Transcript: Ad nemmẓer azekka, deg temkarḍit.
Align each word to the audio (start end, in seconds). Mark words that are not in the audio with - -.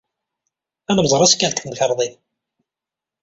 Ad 0.89 0.95
nemmẓer 0.95 1.21
azekka, 1.21 1.47
deg 1.49 1.59
temkarḍit. 1.59 2.15